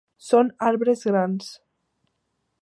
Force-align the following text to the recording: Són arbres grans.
Són 0.27 0.47
arbres 0.69 1.05
grans. 1.11 1.53